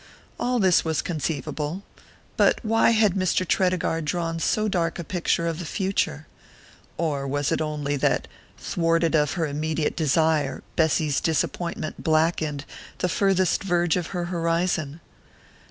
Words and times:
All 0.39 0.57
this 0.57 0.83
was 0.83 1.03
conceivable. 1.03 1.83
But 2.35 2.59
why 2.65 2.89
had 2.89 3.13
Mr. 3.13 3.47
Tredegar 3.47 4.01
drawn 4.01 4.39
so 4.39 4.67
dark 4.67 4.97
a 4.97 5.03
picture 5.03 5.45
of 5.45 5.59
the 5.59 5.63
future? 5.65 6.25
Or 6.97 7.27
was 7.27 7.51
it 7.51 7.61
only 7.61 7.97
that, 7.97 8.27
thwarted 8.57 9.13
of 9.13 9.33
her 9.33 9.45
immediate 9.45 9.95
desire, 9.95 10.63
Bessy's 10.75 11.21
disappointment 11.21 12.03
blackened 12.03 12.65
the 12.97 13.09
farthest 13.09 13.61
verge 13.61 13.95
of 13.95 14.07
her 14.07 14.25
horizon? 14.25 15.01